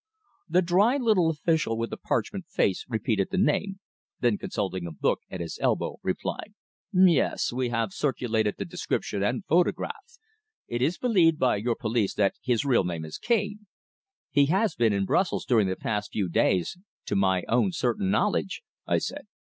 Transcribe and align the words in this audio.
The 0.49 0.63
dry 0.63 0.97
little 0.97 1.29
official 1.29 1.77
with 1.77 1.91
the 1.91 1.97
parchment 1.97 2.47
face 2.47 2.87
repeated 2.89 3.27
the 3.29 3.37
name, 3.37 3.79
then 4.19 4.39
consulting 4.39 4.87
a 4.87 4.91
book 4.91 5.19
at 5.29 5.41
his 5.41 5.59
elbow, 5.61 5.99
replied: 6.01 6.55
"Yes. 6.91 7.53
We 7.53 7.69
have 7.69 7.93
circulated 7.93 8.55
the 8.57 8.65
description 8.65 9.21
and 9.21 9.45
photograph. 9.45 10.17
It 10.67 10.81
is 10.81 10.97
believed 10.97 11.37
by 11.37 11.57
your 11.57 11.75
police 11.75 12.15
that 12.15 12.33
his 12.41 12.65
real 12.65 12.83
name 12.83 13.05
is 13.05 13.19
Cane." 13.19 13.67
"He 14.31 14.47
has 14.47 14.73
been 14.73 14.91
in 14.91 15.05
Brussels 15.05 15.45
during 15.45 15.67
the 15.67 15.75
past 15.75 16.11
few 16.13 16.29
days 16.29 16.77
to 17.05 17.15
my 17.15 17.43
own 17.47 17.71
certain 17.71 18.09
knowledge," 18.09 18.63
I 18.87 18.97
said. 18.97 19.27